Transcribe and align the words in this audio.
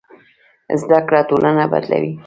زده 0.81 0.99
کړه 1.07 1.21
ټولنه 1.29 1.63
بدلوي. 1.71 2.11